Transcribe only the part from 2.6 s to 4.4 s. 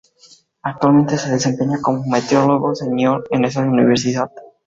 senior en esa universidad.